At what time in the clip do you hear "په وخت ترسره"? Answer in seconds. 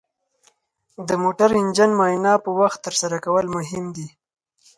2.43-3.17